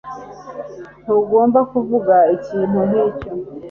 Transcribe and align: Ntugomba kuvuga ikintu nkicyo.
Ntugomba 1.03 1.59
kuvuga 1.71 2.15
ikintu 2.35 2.77
nkicyo. 2.87 3.29